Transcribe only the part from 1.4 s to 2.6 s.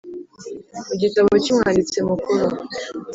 cy Umwanditsi Mukuru